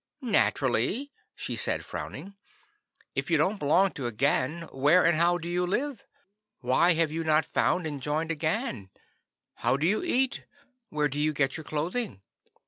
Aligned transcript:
"Naturally," 0.23 1.11
she 1.35 1.55
said, 1.55 1.85
frowning. 1.85 2.33
"If 3.13 3.29
you 3.29 3.37
don't 3.37 3.59
belong 3.59 3.91
to 3.91 4.07
a 4.07 4.11
gang, 4.11 4.63
where 4.71 5.05
and 5.05 5.15
how 5.15 5.37
do 5.37 5.47
you 5.47 5.63
live? 5.63 6.03
Why 6.61 6.93
have 6.93 7.11
you 7.11 7.23
not 7.23 7.45
found 7.45 7.85
and 7.85 8.01
joined 8.01 8.31
a 8.31 8.35
gang? 8.35 8.89
How 9.57 9.77
do 9.77 9.85
you 9.85 10.01
eat? 10.03 10.43
Where 10.89 11.07
do 11.07 11.19
you 11.19 11.33
get 11.33 11.55
your 11.55 11.65
clothing?" 11.65 12.23